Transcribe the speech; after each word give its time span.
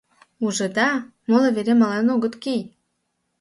Ужыда, 0.45 0.89
моло 1.29 1.49
вере 1.55 1.73
мален 1.81 2.07
огыт 2.15 2.33
кий. 2.43 2.61